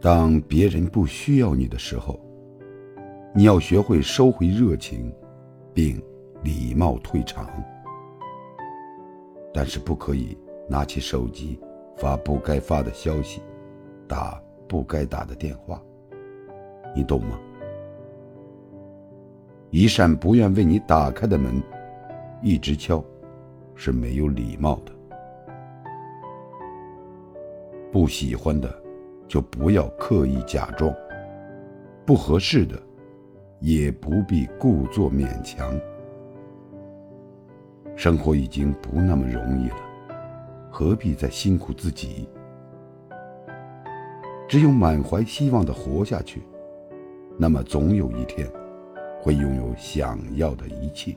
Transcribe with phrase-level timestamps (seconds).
[0.00, 2.18] 当别人不需要你的时候，
[3.34, 5.12] 你要学会收回热情，
[5.74, 6.02] 并
[6.42, 7.46] 礼貌退场。
[9.52, 11.60] 但是不可以拿起手机
[11.96, 13.42] 发不该发的消息，
[14.08, 15.82] 打不该打的电话。
[16.96, 17.38] 你懂吗？
[19.68, 21.62] 一扇不愿为你打开的门，
[22.42, 23.04] 一直敲，
[23.74, 24.92] 是没有礼貌的。
[27.92, 28.82] 不喜欢的，
[29.30, 30.92] 就不要刻意假装；
[32.04, 32.76] 不合适的，
[33.60, 35.72] 也不必故作勉强。
[37.94, 39.76] 生活已经不那么容易了，
[40.68, 42.28] 何必再辛苦自己？
[44.48, 46.42] 只有满怀希望的活下去，
[47.38, 48.50] 那么总有一天，
[49.22, 51.14] 会拥有想要的一切。